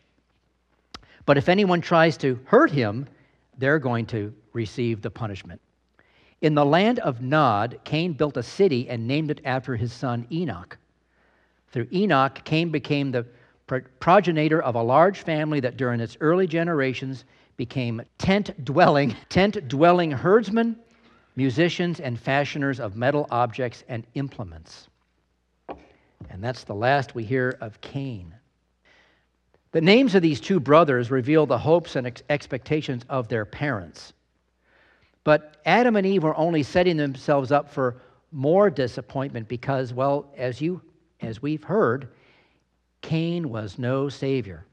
But 1.25 1.37
if 1.37 1.49
anyone 1.49 1.81
tries 1.81 2.17
to 2.19 2.39
hurt 2.47 2.71
him, 2.71 3.07
they're 3.59 3.79
going 3.79 4.07
to 4.07 4.33
receive 4.53 5.03
the 5.03 5.11
punishment. 5.11 5.61
In 6.41 6.55
the 6.55 6.65
land 6.65 6.99
of 7.01 7.23
Nod, 7.23 7.79
Cain 7.85 8.13
built 8.13 8.37
a 8.37 8.43
city 8.43 8.89
and 8.89 9.07
named 9.07 9.31
it 9.31 9.41
after 9.45 9.75
his 9.75 9.93
son 9.93 10.27
Enoch. 10.31 10.77
Through 11.73 11.89
Enoch, 11.93 12.41
Cain 12.45 12.71
became 12.71 13.11
the 13.11 13.27
progenitor 13.67 14.63
of 14.63 14.75
a 14.75 14.83
large 14.83 15.19
family 15.19 15.61
that 15.61 15.77
during 15.77 16.01
its 16.01 16.17
early 16.21 16.47
generations 16.47 17.25
became 17.57 18.03
tent 18.19 18.65
dwelling, 18.65 19.17
tent 19.29 19.69
dwelling 19.69 20.11
herdsmen, 20.11 20.77
musicians, 21.37 22.01
and 22.01 22.19
fashioners 22.19 22.81
of 22.81 22.97
metal 22.97 23.27
objects 23.31 23.85
and 23.89 24.07
implements. 24.15 24.89
And 26.31 26.43
that's 26.43 26.65
the 26.65 26.75
last 26.75 27.15
we 27.15 27.25
hear 27.25 27.57
of 27.61 27.81
Cain. 27.81 28.35
The 29.73 29.81
names 29.81 30.15
of 30.15 30.23
these 30.23 30.41
two 30.41 30.61
brothers 30.61 31.11
reveal 31.11 31.45
the 31.45 31.59
hopes 31.59 31.97
and 31.97 32.07
ex- 32.07 32.23
expectations 32.31 33.05
of 33.09 33.29
their 33.29 33.45
parents. 33.45 34.13
But 35.25 35.57
Adam 35.67 35.97
and 35.97 36.07
Eve 36.07 36.23
were 36.23 36.37
only 36.37 36.63
setting 36.63 36.97
themselves 36.97 37.51
up 37.53 37.71
for 37.71 37.97
more 38.33 38.71
disappointment 38.71 39.49
because, 39.49 39.93
well, 39.93 40.33
as 40.37 40.61
you 40.61 40.81
as 41.21 41.43
we've 41.43 41.65
heard, 41.65 42.09
Cain 43.03 43.51
was 43.51 43.79
no 43.79 44.09
savior. 44.09 44.65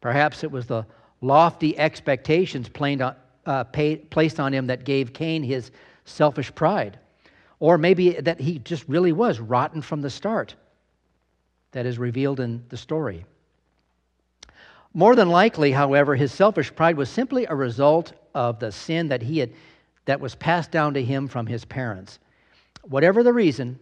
Perhaps 0.00 0.44
it 0.44 0.50
was 0.50 0.66
the 0.66 0.86
lofty 1.20 1.76
expectations 1.78 2.68
on, 2.80 3.16
uh, 3.46 3.64
placed 3.64 4.38
on 4.38 4.52
him 4.52 4.66
that 4.66 4.84
gave 4.84 5.12
Cain 5.12 5.42
his 5.42 5.70
selfish 6.04 6.54
pride. 6.54 6.98
Or 7.58 7.78
maybe 7.78 8.10
that 8.10 8.40
he 8.40 8.58
just 8.58 8.86
really 8.88 9.12
was 9.12 9.40
rotten 9.40 9.80
from 9.80 10.02
the 10.02 10.10
start, 10.10 10.54
that 11.72 11.86
is 11.86 11.98
revealed 11.98 12.40
in 12.40 12.64
the 12.68 12.76
story. 12.76 13.24
More 14.92 15.16
than 15.16 15.28
likely, 15.28 15.72
however, 15.72 16.14
his 16.14 16.32
selfish 16.32 16.74
pride 16.74 16.96
was 16.96 17.10
simply 17.10 17.46
a 17.46 17.54
result 17.54 18.12
of 18.34 18.60
the 18.60 18.70
sin 18.70 19.08
that 19.08 19.22
he 19.22 19.38
had 19.38 19.52
that 20.04 20.20
was 20.20 20.34
passed 20.34 20.70
down 20.70 20.94
to 20.94 21.02
him 21.02 21.26
from 21.26 21.46
his 21.46 21.64
parents. 21.64 22.18
Whatever 22.82 23.22
the 23.22 23.32
reason, 23.32 23.78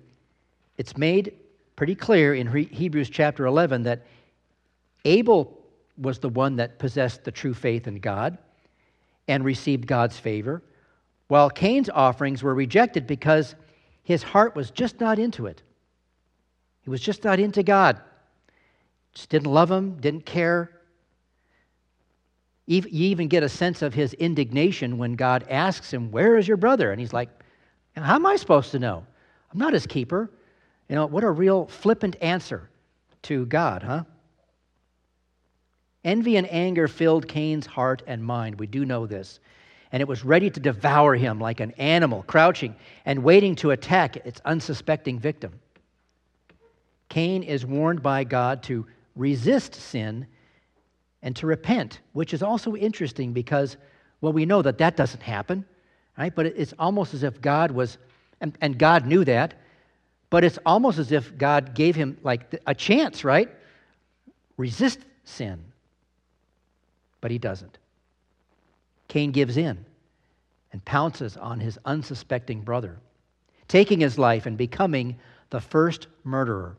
it's 0.78 0.96
made 0.96 1.34
pretty 1.76 1.94
clear 1.94 2.34
in 2.34 2.46
Hebrews 2.46 3.10
chapter 3.10 3.46
11 3.46 3.84
that 3.84 4.06
Abel 5.04 5.58
was 5.98 6.18
the 6.18 6.28
one 6.28 6.56
that 6.56 6.78
possessed 6.78 7.24
the 7.24 7.30
true 7.30 7.54
faith 7.54 7.86
in 7.86 7.96
God 7.96 8.38
and 9.28 9.44
received 9.44 9.86
God's 9.86 10.18
favor, 10.18 10.62
while 11.28 11.48
Cain's 11.48 11.88
offerings 11.88 12.42
were 12.42 12.54
rejected 12.54 13.06
because 13.06 13.54
his 14.02 14.22
heart 14.22 14.56
was 14.56 14.70
just 14.70 15.00
not 15.00 15.18
into 15.18 15.46
it. 15.46 15.62
He 16.82 16.90
was 16.90 17.00
just 17.00 17.24
not 17.24 17.38
into 17.38 17.62
God. 17.62 18.00
Just 19.14 19.28
didn't 19.28 19.52
love 19.52 19.70
him, 19.70 19.94
didn't 20.00 20.26
care. 20.26 20.70
You 22.66 22.82
even 22.90 23.28
get 23.28 23.42
a 23.42 23.48
sense 23.48 23.82
of 23.82 23.92
his 23.92 24.14
indignation 24.14 24.98
when 24.98 25.14
God 25.14 25.44
asks 25.50 25.92
him, 25.92 26.10
Where 26.10 26.36
is 26.36 26.48
your 26.48 26.56
brother? 26.56 26.90
And 26.90 27.00
he's 27.00 27.12
like, 27.12 27.28
How 27.96 28.14
am 28.14 28.26
I 28.26 28.36
supposed 28.36 28.70
to 28.72 28.78
know? 28.78 29.04
I'm 29.52 29.58
not 29.58 29.74
his 29.74 29.86
keeper. 29.86 30.30
You 30.88 30.96
know, 30.96 31.06
what 31.06 31.24
a 31.24 31.30
real 31.30 31.66
flippant 31.66 32.16
answer 32.20 32.68
to 33.22 33.46
God, 33.46 33.82
huh? 33.82 34.04
Envy 36.04 36.36
and 36.36 36.50
anger 36.52 36.88
filled 36.88 37.28
Cain's 37.28 37.66
heart 37.66 38.02
and 38.06 38.24
mind. 38.24 38.58
We 38.58 38.66
do 38.66 38.84
know 38.84 39.06
this. 39.06 39.40
And 39.92 40.00
it 40.00 40.08
was 40.08 40.24
ready 40.24 40.50
to 40.50 40.58
devour 40.58 41.14
him 41.14 41.38
like 41.38 41.60
an 41.60 41.72
animal, 41.72 42.24
crouching 42.24 42.74
and 43.04 43.22
waiting 43.22 43.54
to 43.56 43.70
attack 43.70 44.16
its 44.16 44.40
unsuspecting 44.44 45.18
victim. 45.18 45.52
Cain 47.08 47.42
is 47.42 47.64
warned 47.64 48.02
by 48.02 48.24
God 48.24 48.62
to 48.64 48.86
resist 49.14 49.74
sin 49.74 50.26
and 51.22 51.36
to 51.36 51.46
repent, 51.46 52.00
which 52.14 52.34
is 52.34 52.42
also 52.42 52.74
interesting 52.74 53.32
because, 53.32 53.76
well, 54.20 54.32
we 54.32 54.46
know 54.46 54.62
that 54.62 54.78
that 54.78 54.96
doesn't 54.96 55.22
happen, 55.22 55.64
right? 56.18 56.34
But 56.34 56.46
it's 56.46 56.74
almost 56.78 57.14
as 57.14 57.22
if 57.22 57.40
God 57.40 57.70
was, 57.70 57.98
and, 58.40 58.56
and 58.60 58.78
God 58.78 59.06
knew 59.06 59.24
that, 59.26 59.54
but 60.32 60.44
it's 60.44 60.58
almost 60.64 60.98
as 60.98 61.12
if 61.12 61.36
God 61.36 61.74
gave 61.74 61.94
him 61.94 62.16
like 62.22 62.58
a 62.66 62.74
chance, 62.74 63.22
right? 63.22 63.50
Resist 64.56 64.98
sin. 65.24 65.62
But 67.20 67.30
he 67.30 67.36
doesn't. 67.36 67.76
Cain 69.08 69.32
gives 69.32 69.58
in 69.58 69.84
and 70.72 70.82
pounces 70.86 71.36
on 71.36 71.60
his 71.60 71.78
unsuspecting 71.84 72.62
brother, 72.62 72.96
taking 73.68 74.00
his 74.00 74.16
life 74.16 74.46
and 74.46 74.56
becoming 74.56 75.18
the 75.50 75.60
first 75.60 76.06
murderer. 76.24 76.78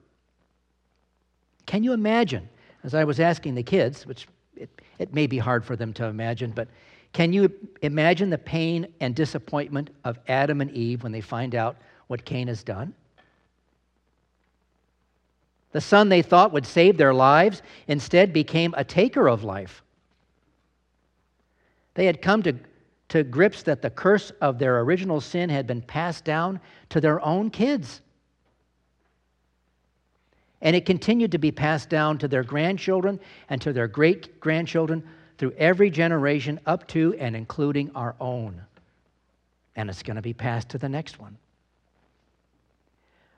Can 1.67 1.83
you 1.83 1.93
imagine, 1.93 2.49
as 2.83 2.95
I 2.95 3.03
was 3.03 3.19
asking 3.19 3.53
the 3.53 3.61
kids, 3.61 4.07
which 4.07 4.27
it, 4.55 4.81
it 4.97 5.13
may 5.13 5.27
be 5.27 5.37
hard 5.37 5.63
for 5.63 5.75
them 5.75 5.93
to 5.93 6.05
imagine, 6.05 6.49
but 6.49 6.69
can 7.11 7.31
you 7.31 7.53
imagine 7.83 8.31
the 8.31 8.39
pain 8.39 8.87
and 8.99 9.13
disappointment 9.13 9.91
of 10.05 10.17
Adam 10.27 10.59
and 10.59 10.71
Eve 10.71 11.03
when 11.03 11.11
they 11.11 11.21
find 11.21 11.53
out 11.53 11.77
what 12.07 12.25
Cain 12.25 12.47
has 12.47 12.63
done? 12.63 12.95
The 15.73 15.81
son 15.81 16.07
they 16.07 16.21
thought 16.21 16.53
would 16.53 16.65
save 16.65 16.97
their 16.97 17.13
lives 17.13 17.61
instead 17.87 18.31
became 18.31 18.73
a 18.77 18.83
taker 18.83 19.27
of 19.27 19.43
life. 19.43 19.83
They 21.95 22.05
had 22.05 22.21
come 22.21 22.43
to, 22.43 22.55
to 23.09 23.23
grips 23.23 23.63
that 23.63 23.81
the 23.81 23.89
curse 23.89 24.31
of 24.39 24.59
their 24.59 24.79
original 24.79 25.19
sin 25.19 25.49
had 25.49 25.67
been 25.67 25.81
passed 25.81 26.23
down 26.23 26.59
to 26.89 27.01
their 27.01 27.19
own 27.25 27.49
kids. 27.49 28.01
And 30.61 30.75
it 30.75 30.85
continued 30.85 31.31
to 31.31 31.39
be 31.39 31.51
passed 31.51 31.89
down 31.89 32.19
to 32.19 32.27
their 32.27 32.43
grandchildren 32.43 33.19
and 33.49 33.59
to 33.61 33.73
their 33.73 33.87
great 33.87 34.39
grandchildren 34.39 35.03
through 35.39 35.53
every 35.57 35.89
generation 35.89 36.59
up 36.67 36.87
to 36.89 37.15
and 37.19 37.35
including 37.35 37.91
our 37.95 38.15
own. 38.19 38.61
And 39.75 39.89
it's 39.89 40.03
going 40.03 40.15
to 40.17 40.21
be 40.21 40.33
passed 40.33 40.69
to 40.69 40.77
the 40.77 40.87
next 40.87 41.19
one. 41.19 41.37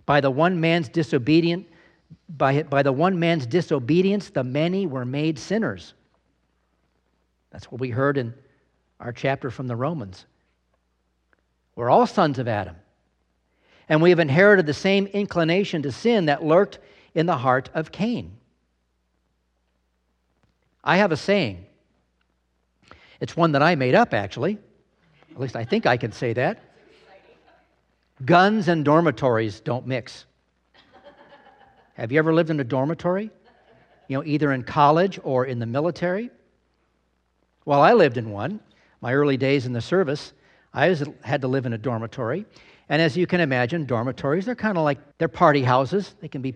By 0.05 0.19
the 0.19 0.29
one 0.29 0.59
man's 0.59 0.89
disobedient, 0.89 1.65
by, 2.29 2.63
by 2.63 2.83
the 2.83 2.91
one 2.91 3.19
man's 3.19 3.45
disobedience, 3.45 4.29
the 4.29 4.43
many 4.43 4.88
were 4.88 5.05
made 5.05 5.39
sinners. 5.39 5.93
That's 7.51 7.71
what 7.71 7.79
we 7.79 7.89
heard 7.89 8.17
in 8.17 8.33
our 9.00 9.12
chapter 9.12 9.50
from 9.50 9.67
the 9.67 9.75
Romans. 9.75 10.25
We're 11.75 11.89
all 11.89 12.07
sons 12.07 12.39
of 12.39 12.47
Adam. 12.47 12.75
And 13.88 14.01
we 14.01 14.09
have 14.09 14.19
inherited 14.19 14.65
the 14.65 14.74
same 14.74 15.05
inclination 15.07 15.83
to 15.83 15.91
sin 15.91 16.25
that 16.25 16.43
lurked 16.43 16.79
in 17.13 17.25
the 17.25 17.38
heart 17.38 17.69
of 17.74 17.91
Cain. 17.91 18.38
I 20.83 20.97
have 20.97 21.12
a 21.12 21.17
saying. 21.17 21.65
It's 23.19 23.35
one 23.35 23.53
that 23.53 23.62
I 23.62 23.75
made 23.75 23.95
up, 23.95 24.13
actually. 24.13 24.57
At 25.31 25.39
least 25.39 25.55
I 25.55 25.63
think 25.63 25.85
I 25.85 25.97
can 25.97 26.12
say 26.12 26.33
that. 26.33 26.59
Guns 28.24 28.67
and 28.67 28.85
dormitories 28.85 29.59
don't 29.59 29.85
mix. 29.85 30.25
Have 31.95 32.11
you 32.11 32.19
ever 32.19 32.33
lived 32.33 32.49
in 32.49 32.59
a 32.59 32.63
dormitory? 32.63 33.31
You 34.07 34.17
know, 34.17 34.23
either 34.23 34.51
in 34.53 34.63
college 34.63 35.19
or 35.23 35.45
in 35.45 35.59
the 35.59 35.65
military? 35.65 36.29
Well, 37.65 37.81
I 37.81 37.93
lived 37.93 38.17
in 38.17 38.29
one. 38.29 38.59
My 39.01 39.13
early 39.13 39.37
days 39.37 39.65
in 39.65 39.73
the 39.73 39.81
service, 39.81 40.33
I 40.73 40.89
was, 40.89 41.03
had 41.23 41.41
to 41.41 41.47
live 41.47 41.65
in 41.65 41.73
a 41.73 41.77
dormitory. 41.77 42.45
And 42.89 43.01
as 43.01 43.17
you 43.17 43.25
can 43.25 43.41
imagine, 43.41 43.85
dormitories, 43.85 44.45
they're 44.45 44.55
kind 44.55 44.77
of 44.77 44.83
like, 44.83 44.99
they're 45.17 45.27
party 45.27 45.63
houses. 45.63 46.15
They 46.21 46.27
can 46.27 46.41
be 46.41 46.53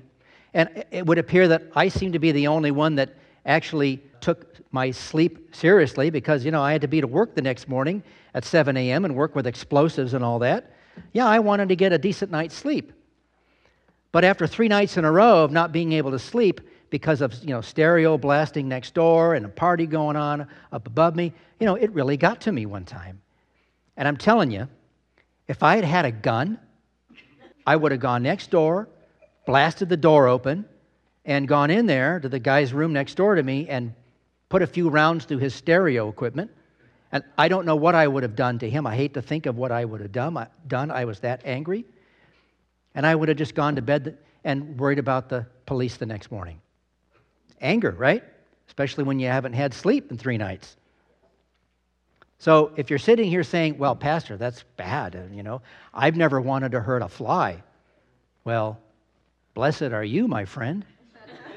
and 0.53 0.83
it 0.91 1.05
would 1.05 1.17
appear 1.17 1.47
that 1.47 1.63
I 1.75 1.89
seemed 1.89 2.13
to 2.13 2.19
be 2.19 2.31
the 2.31 2.47
only 2.47 2.71
one 2.71 2.95
that 2.95 3.15
actually 3.45 4.01
took 4.19 4.57
my 4.71 4.91
sleep 4.91 5.55
seriously 5.55 6.09
because, 6.09 6.43
you 6.43 6.51
know, 6.51 6.61
I 6.61 6.71
had 6.71 6.81
to 6.81 6.87
be 6.87 7.01
to 7.01 7.07
work 7.07 7.35
the 7.35 7.41
next 7.41 7.67
morning 7.67 8.03
at 8.33 8.45
7 8.45 8.75
a.m. 8.75 9.05
and 9.05 9.15
work 9.15 9.35
with 9.35 9.47
explosives 9.47 10.13
and 10.13 10.23
all 10.23 10.39
that. 10.39 10.73
Yeah, 11.13 11.27
I 11.27 11.39
wanted 11.39 11.69
to 11.69 11.75
get 11.75 11.93
a 11.93 11.97
decent 11.97 12.31
night's 12.31 12.55
sleep. 12.55 12.93
But 14.11 14.23
after 14.23 14.47
three 14.47 14.67
nights 14.67 14.97
in 14.97 15.05
a 15.05 15.11
row 15.11 15.43
of 15.43 15.51
not 15.51 15.71
being 15.71 15.93
able 15.93 16.11
to 16.11 16.19
sleep 16.19 16.61
because 16.89 17.21
of, 17.21 17.33
you 17.43 17.49
know, 17.49 17.61
stereo 17.61 18.17
blasting 18.17 18.67
next 18.67 18.93
door 18.93 19.35
and 19.35 19.45
a 19.45 19.49
party 19.49 19.85
going 19.85 20.15
on 20.15 20.47
up 20.71 20.87
above 20.87 21.15
me, 21.15 21.33
you 21.59 21.65
know, 21.65 21.75
it 21.75 21.91
really 21.91 22.17
got 22.17 22.41
to 22.41 22.51
me 22.51 22.65
one 22.65 22.85
time. 22.85 23.21
And 23.97 24.07
I'm 24.07 24.17
telling 24.17 24.49
you, 24.49 24.67
if 25.47 25.61
I 25.61 25.75
had 25.75 25.85
had 25.85 26.05
a 26.05 26.11
gun, 26.11 26.59
I 27.67 27.75
would 27.75 27.91
have 27.91 28.01
gone 28.01 28.23
next 28.23 28.49
door 28.49 28.89
blasted 29.49 29.89
the 29.89 29.97
door 29.97 30.27
open 30.27 30.63
and 31.25 31.47
gone 31.47 31.71
in 31.71 31.87
there 31.87 32.19
to 32.19 32.29
the 32.29 32.37
guy's 32.37 32.71
room 32.71 32.93
next 32.93 33.15
door 33.15 33.33
to 33.33 33.41
me 33.41 33.67
and 33.67 33.95
put 34.47 34.61
a 34.61 34.67
few 34.67 34.89
rounds 34.89 35.25
through 35.25 35.39
his 35.39 35.55
stereo 35.55 36.07
equipment. 36.07 36.51
And 37.11 37.23
I 37.35 37.47
don't 37.47 37.65
know 37.65 37.75
what 37.75 37.95
I 37.95 38.07
would 38.07 38.21
have 38.21 38.35
done 38.35 38.59
to 38.59 38.69
him. 38.69 38.85
I 38.85 38.95
hate 38.95 39.15
to 39.15 39.23
think 39.23 39.47
of 39.47 39.57
what 39.57 39.71
I 39.71 39.85
would 39.85 40.01
have 40.01 40.11
done. 40.11 40.37
I, 40.37 40.47
done. 40.67 40.91
I 40.91 41.05
was 41.05 41.21
that 41.21 41.41
angry. 41.45 41.83
And 42.95 43.05
I 43.05 43.15
would 43.15 43.29
have 43.29 43.37
just 43.37 43.55
gone 43.55 43.75
to 43.75 43.81
bed 43.81 44.17
and 44.43 44.79
worried 44.79 44.99
about 44.99 45.29
the 45.29 45.45
police 45.65 45.97
the 45.97 46.05
next 46.05 46.31
morning. 46.31 46.61
Anger, 47.61 47.91
right? 47.91 48.23
Especially 48.67 49.03
when 49.03 49.19
you 49.19 49.27
haven't 49.27 49.53
had 49.53 49.73
sleep 49.73 50.11
in 50.11 50.17
three 50.17 50.37
nights. 50.37 50.75
So 52.37 52.71
if 52.77 52.89
you're 52.89 52.99
sitting 52.99 53.29
here 53.29 53.43
saying, 53.43 53.77
well, 53.77 53.95
Pastor, 53.95 54.37
that's 54.37 54.63
bad, 54.77 55.29
you 55.33 55.43
know, 55.43 55.61
I've 55.93 56.15
never 56.15 56.39
wanted 56.39 56.71
to 56.71 56.79
hurt 56.79 57.01
a 57.01 57.09
fly. 57.09 57.61
Well, 58.45 58.79
Blessed 59.53 59.81
are 59.91 60.03
you, 60.05 60.27
my 60.27 60.45
friend. 60.45 60.85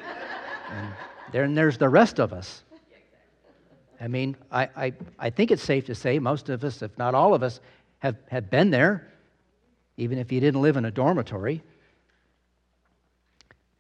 and 0.71 0.93
then 1.31 1.55
there's 1.55 1.79
the 1.79 1.89
rest 1.89 2.19
of 2.19 2.33
us. 2.33 2.65
I 4.01 4.09
mean, 4.09 4.37
I, 4.51 4.69
I, 4.77 4.93
I 5.21 5.31
think 5.31 5.53
it's 5.53 5.63
safe 5.63 5.87
to 5.87 5.95
say 5.95 6.19
most 6.19 6.49
of 6.49 6.65
us, 6.65 6.83
if 6.83 6.99
not 6.99 7.15
all 7.15 7.35
of 7.35 7.45
us, 7.45 7.61
have, 8.01 8.17
have 8.29 8.51
been 8.51 8.71
there, 8.71 9.12
even 9.97 10.19
if 10.19 10.33
you 10.33 10.41
didn't 10.41 10.63
live 10.63 10.77
in 10.77 10.85
a 10.85 10.91
dormitory. 10.91 11.63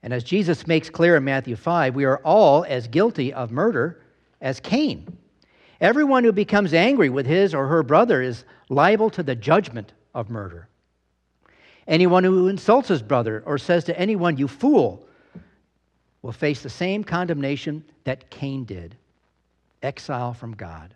And 0.02 0.12
as 0.12 0.24
Jesus 0.24 0.66
makes 0.66 0.90
clear 0.90 1.16
in 1.16 1.24
Matthew 1.24 1.56
5, 1.56 1.94
we 1.94 2.04
are 2.04 2.18
all 2.18 2.64
as 2.64 2.88
guilty 2.88 3.32
of 3.32 3.52
murder 3.52 4.02
as 4.40 4.60
Cain. 4.60 5.16
Everyone 5.80 6.24
who 6.24 6.32
becomes 6.32 6.74
angry 6.74 7.08
with 7.08 7.26
his 7.26 7.54
or 7.54 7.66
her 7.66 7.82
brother 7.82 8.22
is 8.22 8.44
liable 8.68 9.10
to 9.10 9.22
the 9.22 9.34
judgment 9.34 9.92
of 10.14 10.30
murder. 10.30 10.68
Anyone 11.86 12.24
who 12.24 12.48
insults 12.48 12.88
his 12.88 13.02
brother 13.02 13.42
or 13.46 13.58
says 13.58 13.84
to 13.84 13.98
anyone, 13.98 14.36
you 14.36 14.48
fool, 14.48 15.06
will 16.22 16.32
face 16.32 16.62
the 16.62 16.70
same 16.70 17.02
condemnation 17.02 17.84
that 18.04 18.30
Cain 18.30 18.64
did 18.64 18.96
exile 19.82 20.32
from 20.32 20.54
God. 20.54 20.94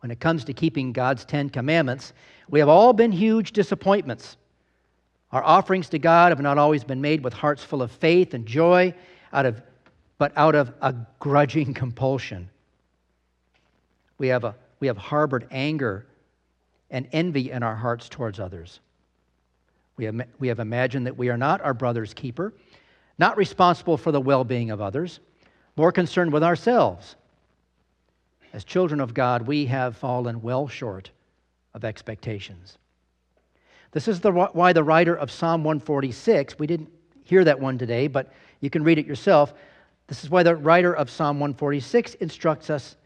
When 0.00 0.10
it 0.10 0.20
comes 0.20 0.44
to 0.44 0.52
keeping 0.52 0.92
God's 0.92 1.24
Ten 1.24 1.50
Commandments, 1.50 2.12
we 2.48 2.60
have 2.60 2.68
all 2.68 2.92
been 2.92 3.12
huge 3.12 3.52
disappointments. 3.52 4.36
Our 5.32 5.42
offerings 5.42 5.88
to 5.90 5.98
God 5.98 6.30
have 6.30 6.40
not 6.40 6.56
always 6.56 6.84
been 6.84 7.00
made 7.00 7.22
with 7.22 7.32
hearts 7.32 7.62
full 7.62 7.82
of 7.82 7.90
faith 7.90 8.32
and 8.34 8.46
joy, 8.46 8.94
out 9.32 9.44
of, 9.44 9.60
but 10.16 10.32
out 10.36 10.54
of 10.54 10.72
a 10.80 10.94
grudging 11.18 11.74
compulsion. 11.74 12.48
We 14.18 14.28
have, 14.28 14.44
a, 14.44 14.54
we 14.80 14.86
have 14.86 14.96
harbored 14.96 15.46
anger 15.50 16.06
and 16.90 17.08
envy 17.12 17.50
in 17.50 17.62
our 17.62 17.76
hearts 17.76 18.08
towards 18.08 18.40
others. 18.40 18.80
We 19.96 20.04
have, 20.04 20.20
we 20.38 20.48
have 20.48 20.60
imagined 20.60 21.06
that 21.06 21.18
we 21.18 21.28
are 21.28 21.36
not 21.36 21.60
our 21.60 21.74
brother's 21.74 22.14
keeper, 22.14 22.54
not 23.18 23.36
responsible 23.36 23.96
for 23.96 24.12
the 24.12 24.20
well 24.20 24.44
being 24.44 24.70
of 24.70 24.80
others, 24.80 25.20
more 25.76 25.92
concerned 25.92 26.32
with 26.32 26.42
ourselves. 26.42 27.16
As 28.52 28.64
children 28.64 29.00
of 29.00 29.14
God, 29.14 29.46
we 29.46 29.66
have 29.66 29.96
fallen 29.96 30.42
well 30.42 30.68
short 30.68 31.10
of 31.74 31.84
expectations. 31.84 32.78
This 33.92 34.08
is 34.08 34.20
the, 34.20 34.32
why 34.32 34.72
the 34.72 34.84
writer 34.84 35.14
of 35.14 35.30
Psalm 35.30 35.64
146, 35.64 36.58
we 36.58 36.66
didn't 36.66 36.90
hear 37.24 37.44
that 37.44 37.60
one 37.60 37.78
today, 37.78 38.06
but 38.06 38.32
you 38.60 38.70
can 38.70 38.84
read 38.84 38.98
it 38.98 39.06
yourself. 39.06 39.54
This 40.06 40.24
is 40.24 40.30
why 40.30 40.42
the 40.42 40.56
writer 40.56 40.94
of 40.94 41.10
Psalm 41.10 41.40
146 41.40 42.14
instructs 42.14 42.70
us 42.70 42.96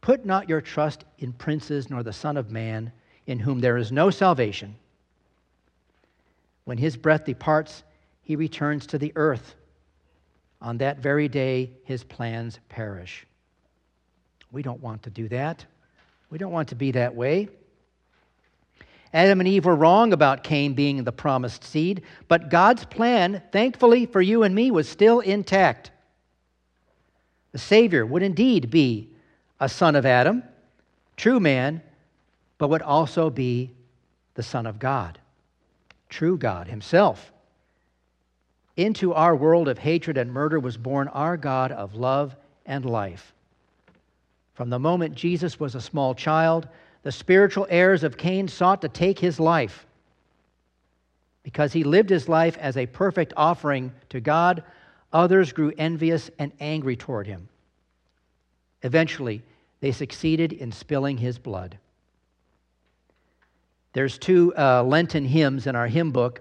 Put 0.00 0.26
not 0.26 0.50
your 0.50 0.60
trust 0.60 1.04
in 1.18 1.32
princes 1.32 1.88
nor 1.88 2.02
the 2.02 2.12
Son 2.12 2.36
of 2.36 2.50
Man, 2.50 2.92
in 3.26 3.38
whom 3.38 3.60
there 3.60 3.78
is 3.78 3.90
no 3.90 4.10
salvation. 4.10 4.76
When 6.64 6.76
his 6.76 6.96
breath 6.96 7.24
departs, 7.24 7.84
he 8.20 8.36
returns 8.36 8.86
to 8.88 8.98
the 8.98 9.12
earth. 9.16 9.54
On 10.60 10.76
that 10.78 10.98
very 10.98 11.26
day, 11.26 11.70
his 11.84 12.04
plans 12.04 12.60
perish. 12.68 13.26
We 14.52 14.62
don't 14.62 14.80
want 14.80 15.02
to 15.04 15.10
do 15.10 15.28
that. 15.28 15.64
We 16.30 16.38
don't 16.38 16.52
want 16.52 16.68
to 16.68 16.74
be 16.74 16.92
that 16.92 17.14
way. 17.14 17.48
Adam 19.12 19.40
and 19.40 19.48
Eve 19.48 19.64
were 19.64 19.76
wrong 19.76 20.12
about 20.12 20.42
Cain 20.42 20.74
being 20.74 21.04
the 21.04 21.12
promised 21.12 21.62
seed, 21.62 22.02
but 22.26 22.50
God's 22.50 22.84
plan, 22.84 23.42
thankfully 23.52 24.06
for 24.06 24.20
you 24.20 24.42
and 24.42 24.54
me, 24.54 24.72
was 24.72 24.88
still 24.88 25.20
intact. 25.20 25.92
The 27.52 27.58
Savior 27.58 28.04
would 28.04 28.24
indeed 28.24 28.70
be 28.70 29.10
a 29.60 29.68
son 29.68 29.94
of 29.94 30.04
Adam, 30.04 30.42
true 31.16 31.38
man, 31.38 31.80
but 32.58 32.70
would 32.70 32.82
also 32.82 33.30
be 33.30 33.70
the 34.34 34.42
Son 34.42 34.66
of 34.66 34.80
God, 34.80 35.18
true 36.08 36.36
God 36.36 36.66
Himself. 36.66 37.32
Into 38.76 39.14
our 39.14 39.36
world 39.36 39.68
of 39.68 39.78
hatred 39.78 40.16
and 40.18 40.32
murder 40.32 40.58
was 40.58 40.76
born 40.76 41.06
our 41.08 41.36
God 41.36 41.70
of 41.70 41.94
love 41.94 42.34
and 42.66 42.84
life. 42.84 43.33
From 44.54 44.70
the 44.70 44.78
moment 44.78 45.14
Jesus 45.14 45.58
was 45.60 45.74
a 45.74 45.80
small 45.80 46.14
child, 46.14 46.68
the 47.02 47.12
spiritual 47.12 47.66
heirs 47.68 48.04
of 48.04 48.16
Cain 48.16 48.48
sought 48.48 48.80
to 48.82 48.88
take 48.88 49.18
his 49.18 49.38
life. 49.38 49.86
Because 51.42 51.72
he 51.72 51.84
lived 51.84 52.08
his 52.08 52.28
life 52.28 52.56
as 52.58 52.76
a 52.76 52.86
perfect 52.86 53.34
offering 53.36 53.92
to 54.08 54.20
God, 54.20 54.62
others 55.12 55.52
grew 55.52 55.72
envious 55.76 56.30
and 56.38 56.52
angry 56.60 56.96
toward 56.96 57.26
him. 57.26 57.48
Eventually, 58.82 59.42
they 59.80 59.92
succeeded 59.92 60.52
in 60.52 60.72
spilling 60.72 61.18
his 61.18 61.38
blood. 61.38 61.76
There's 63.92 64.18
two 64.18 64.54
uh, 64.56 64.82
Lenten 64.82 65.24
hymns 65.24 65.66
in 65.66 65.76
our 65.76 65.86
hymn 65.86 66.10
book 66.10 66.40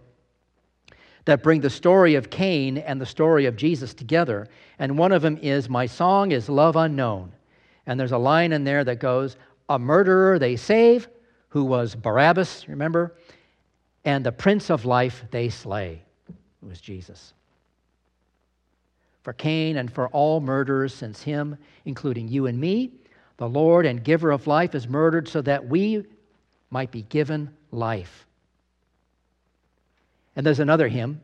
that 1.26 1.44
bring 1.44 1.62
the 1.62 1.70
story 1.70 2.16
of 2.16 2.30
Cain 2.30 2.78
and 2.78 3.00
the 3.00 3.06
story 3.06 3.46
of 3.46 3.56
Jesus 3.56 3.94
together. 3.94 4.48
And 4.80 4.98
one 4.98 5.12
of 5.12 5.22
them 5.22 5.38
is, 5.42 5.70
My 5.70 5.86
song 5.86 6.32
is 6.32 6.50
love 6.50 6.76
unknown. 6.76 7.32
And 7.86 8.00
there's 8.00 8.12
a 8.12 8.18
line 8.18 8.52
in 8.52 8.64
there 8.64 8.84
that 8.84 9.00
goes, 9.00 9.36
a 9.70 9.80
murderer 9.80 10.40
they 10.40 10.56
save, 10.56 11.08
who 11.50 11.64
was 11.66 11.96
Barabbas, 11.96 12.68
remember? 12.68 13.16
And 14.06 14.26
the 14.26 14.32
Prince 14.32 14.70
of 14.70 14.86
Life 14.86 15.24
they 15.32 15.50
slay, 15.50 16.02
who 16.62 16.68
was 16.68 16.82
Jesus. 16.82 17.34
For 19.24 19.34
Cain 19.34 19.78
and 19.78 19.92
for 19.92 20.08
all 20.10 20.42
murderers 20.42 20.94
since 20.94 21.22
him, 21.22 21.58
including 21.86 22.28
you 22.28 22.48
and 22.48 22.60
me, 22.60 22.92
the 23.38 23.48
Lord 23.48 23.86
and 23.86 24.04
giver 24.04 24.32
of 24.32 24.48
life 24.48 24.76
is 24.76 24.88
murdered 24.88 25.28
so 25.28 25.42
that 25.42 25.68
we 25.68 26.06
might 26.70 26.92
be 26.92 27.04
given 27.04 27.50
life. 27.72 28.26
And 30.36 30.46
there's 30.46 30.60
another 30.60 30.88
hymn, 30.88 31.22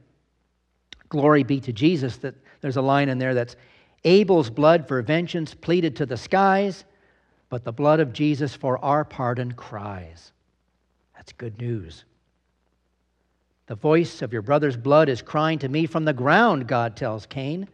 Glory 1.09 1.43
be 1.43 1.59
to 1.61 1.73
Jesus, 1.73 2.17
that 2.17 2.35
there's 2.61 2.77
a 2.77 2.81
line 2.81 3.09
in 3.09 3.17
there 3.17 3.33
that's 3.33 3.55
Abel's 4.03 4.49
blood 4.49 4.87
for 4.87 5.01
vengeance 5.01 5.53
pleaded 5.53 5.95
to 5.97 6.05
the 6.05 6.17
skies, 6.17 6.85
but 7.49 7.63
the 7.63 7.71
blood 7.71 7.99
of 7.99 8.13
Jesus 8.13 8.55
for 8.55 8.83
our 8.83 9.03
pardon 9.03 9.51
cries. 9.51 10.31
That's 11.15 11.33
good 11.33 11.59
news. 11.59 12.05
The 13.67 13.75
voice 13.75 14.21
of 14.21 14.33
your 14.33 14.41
brother's 14.41 14.77
blood 14.77 15.09
is 15.09 15.21
crying 15.21 15.59
to 15.59 15.69
me 15.69 15.85
from 15.85 16.05
the 16.05 16.13
ground, 16.13 16.67
God 16.67 16.95
tells 16.95 17.25
Cain. 17.25 17.67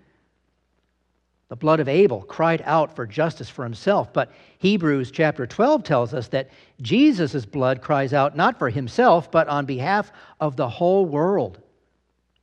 The 1.47 1.55
blood 1.55 1.79
of 1.79 1.87
Abel 1.87 2.21
cried 2.23 2.63
out 2.65 2.95
for 2.95 3.05
justice 3.05 3.49
for 3.49 3.63
himself, 3.63 4.11
but 4.11 4.31
Hebrews 4.57 5.11
chapter 5.11 5.45
12 5.45 5.83
tells 5.83 6.13
us 6.13 6.27
that 6.29 6.49
Jesus' 6.81 7.45
blood 7.45 7.81
cries 7.81 8.13
out 8.13 8.35
not 8.35 8.57
for 8.57 8.69
himself, 8.69 9.31
but 9.31 9.47
on 9.47 9.65
behalf 9.65 10.11
of 10.39 10.55
the 10.55 10.67
whole 10.67 11.05
world. 11.05 11.59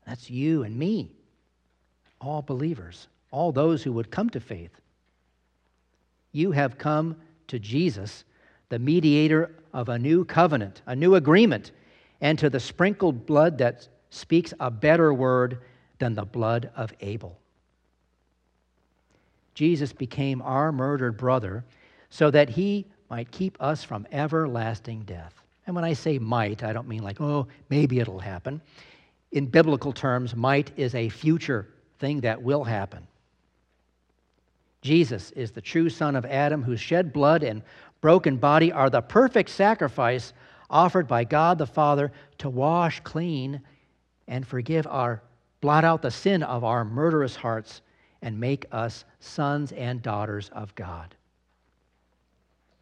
That's 0.06 0.30
you 0.30 0.62
and 0.62 0.78
me, 0.78 1.10
all 2.20 2.42
believers, 2.42 3.08
all 3.32 3.50
those 3.50 3.82
who 3.82 3.92
would 3.92 4.12
come 4.12 4.30
to 4.30 4.38
faith 4.38 4.80
you 6.32 6.52
have 6.52 6.78
come 6.78 7.16
to 7.48 7.58
Jesus, 7.58 8.24
the 8.70 8.78
mediator 8.78 9.50
of 9.72 9.90
a 9.90 9.98
new 9.98 10.24
covenant, 10.24 10.82
a 10.86 10.96
new 10.96 11.14
agreement, 11.14 11.70
and 12.20 12.38
to 12.38 12.48
the 12.50 12.60
sprinkled 12.60 13.26
blood 13.26 13.58
that 13.58 13.86
speaks 14.10 14.52
a 14.58 14.70
better 14.70 15.12
word 15.12 15.58
than 15.98 16.14
the 16.14 16.24
blood 16.24 16.70
of 16.74 16.92
Abel. 17.00 17.38
Jesus 19.54 19.92
became 19.92 20.40
our 20.40 20.72
murdered 20.72 21.18
brother 21.18 21.64
so 22.08 22.30
that 22.30 22.48
he 22.48 22.86
might 23.10 23.30
keep 23.30 23.56
us 23.60 23.84
from 23.84 24.06
everlasting 24.10 25.02
death. 25.02 25.34
And 25.66 25.76
when 25.76 25.84
I 25.84 25.92
say 25.92 26.18
might, 26.18 26.62
I 26.62 26.72
don't 26.72 26.88
mean 26.88 27.02
like, 27.02 27.20
oh, 27.20 27.46
maybe 27.68 28.00
it'll 28.00 28.18
happen. 28.18 28.62
In 29.32 29.46
biblical 29.46 29.92
terms, 29.92 30.34
might 30.34 30.72
is 30.78 30.94
a 30.94 31.10
future 31.10 31.68
thing 31.98 32.20
that 32.22 32.42
will 32.42 32.64
happen. 32.64 33.06
Jesus 34.82 35.30
is 35.32 35.52
the 35.52 35.60
true 35.60 35.88
son 35.88 36.16
of 36.16 36.26
Adam, 36.26 36.62
whose 36.62 36.80
shed 36.80 37.12
blood 37.12 37.42
and 37.42 37.62
broken 38.00 38.36
body 38.36 38.72
are 38.72 38.90
the 38.90 39.00
perfect 39.00 39.48
sacrifice 39.48 40.32
offered 40.68 41.06
by 41.06 41.24
God 41.24 41.58
the 41.58 41.66
Father 41.66 42.12
to 42.38 42.50
wash 42.50 43.00
clean 43.00 43.60
and 44.26 44.46
forgive 44.46 44.86
our, 44.86 45.22
blot 45.60 45.84
out 45.84 46.02
the 46.02 46.10
sin 46.10 46.42
of 46.42 46.64
our 46.64 46.84
murderous 46.84 47.36
hearts 47.36 47.80
and 48.22 48.38
make 48.38 48.66
us 48.72 49.04
sons 49.20 49.72
and 49.72 50.02
daughters 50.02 50.50
of 50.52 50.74
God. 50.74 51.14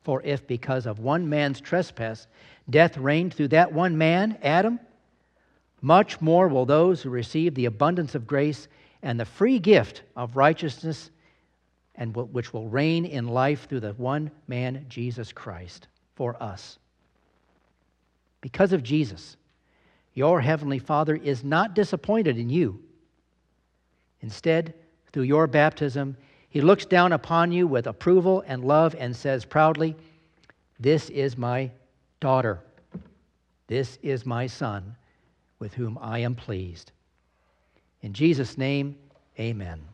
For 0.03 0.23
if 0.23 0.47
because 0.47 0.87
of 0.87 1.01
one 1.01 1.29
man's 1.29 1.61
trespass 1.61 2.27
death 2.69 2.97
reigned 2.97 3.35
through 3.35 3.49
that 3.49 3.73
one 3.73 3.99
man, 3.99 4.39
Adam, 4.43 4.81
much 5.83 6.21
more 6.21 6.49
will 6.49 6.65
those 6.65 7.03
who 7.03 7.11
receive 7.11 7.55
the 7.55 7.67
abundance 7.67 8.15
of 8.15 8.27
grace 8.27 8.69
and 9.03 9.19
the 9.19 9.25
free 9.25 9.59
gift 9.59 10.03
of 10.17 10.37
righteousness 10.37 11.11
and 12.01 12.17
which 12.17 12.53
will 12.55 12.67
reign 12.67 13.05
in 13.05 13.29
life 13.29 13.69
through 13.69 13.81
the 13.81 13.93
one 13.93 14.31
man, 14.49 14.87
Jesus 14.89 15.33
Christ, 15.33 15.87
for 16.15 16.43
us. 16.43 16.79
Because 18.41 18.73
of 18.73 18.83
Jesus, 18.83 19.37
your 20.15 20.41
heavenly 20.41 20.79
Father 20.79 21.15
is 21.15 21.45
not 21.45 21.75
disappointed 21.75 22.39
in 22.39 22.49
you. 22.49 22.81
Instead, 24.23 24.73
through 25.13 25.25
your 25.25 25.47
baptism, 25.47 26.17
he 26.49 26.63
looks 26.63 26.87
down 26.87 27.13
upon 27.13 27.53
you 27.53 27.67
with 27.67 27.87
approval 27.87 28.43
and 28.47 28.65
love 28.65 28.97
and 28.99 29.15
says 29.15 29.45
proudly, 29.45 29.95
This 30.81 31.11
is 31.11 31.37
my 31.37 31.71
daughter. 32.19 32.61
This 33.67 33.99
is 34.03 34.25
my 34.25 34.47
son 34.47 34.97
with 35.59 35.75
whom 35.75 35.99
I 36.01 36.21
am 36.21 36.35
pleased. 36.35 36.93
In 38.01 38.15
Jesus' 38.15 38.57
name, 38.57 38.97
amen. 39.39 39.83